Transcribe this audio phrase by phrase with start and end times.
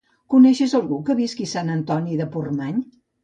[0.33, 2.81] Coneixes algú que visqui a Sant Antoni de Portmany?